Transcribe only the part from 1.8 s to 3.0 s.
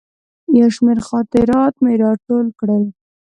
مې راټول کړل.